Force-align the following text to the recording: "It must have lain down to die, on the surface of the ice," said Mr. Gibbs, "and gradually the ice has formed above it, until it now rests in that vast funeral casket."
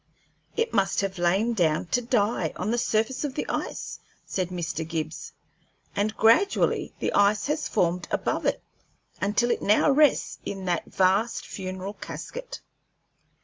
"It 0.57 0.73
must 0.73 1.01
have 1.01 1.19
lain 1.19 1.53
down 1.53 1.85
to 1.91 2.01
die, 2.01 2.53
on 2.55 2.71
the 2.71 2.79
surface 2.79 3.23
of 3.23 3.35
the 3.35 3.45
ice," 3.47 3.99
said 4.25 4.49
Mr. 4.49 4.81
Gibbs, 4.83 5.31
"and 5.95 6.17
gradually 6.17 6.91
the 6.97 7.13
ice 7.13 7.45
has 7.45 7.67
formed 7.67 8.07
above 8.09 8.47
it, 8.47 8.63
until 9.21 9.51
it 9.51 9.61
now 9.61 9.91
rests 9.91 10.39
in 10.43 10.65
that 10.65 10.85
vast 10.85 11.45
funeral 11.45 11.93
casket." 11.93 12.61